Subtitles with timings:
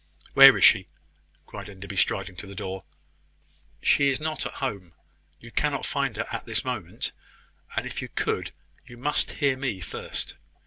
[0.33, 0.87] "Where is she?"
[1.45, 2.85] cried Enderby, striding to the door.
[3.83, 4.93] "She is not at home.
[5.39, 7.11] You cannot find her at this moment:
[7.75, 8.51] and if you could,
[8.87, 10.33] you must hear me first.